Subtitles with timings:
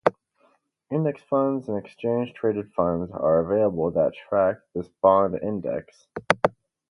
[0.89, 6.07] Index funds and exchange-traded funds are available that track this bond index.